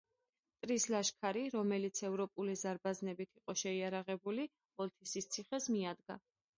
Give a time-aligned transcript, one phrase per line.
[0.53, 4.51] მტრის ლაშქარი, რომელიც ევროპული ზარბაზნებით იყო შეიარაღებული,
[4.87, 6.23] ოლთისის ციხეს მიადგა.